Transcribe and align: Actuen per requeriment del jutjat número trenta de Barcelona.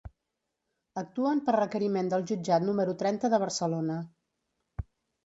Actuen 1.01 1.41
per 1.49 1.53
requeriment 1.57 2.09
del 2.13 2.25
jutjat 2.31 2.65
número 2.71 2.97
trenta 3.03 3.31
de 3.35 3.41
Barcelona. 3.45 3.99